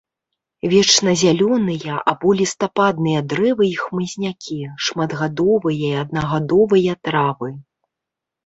Вечназялёныя 0.71 1.93
або 2.13 2.29
лістападныя 2.39 3.19
дрэвы 3.33 3.65
і 3.73 3.75
хмызнякі, 3.83 4.59
шматгадовыя 4.87 5.85
і 5.93 6.01
аднагадовыя 6.05 6.91
травы. 7.11 7.49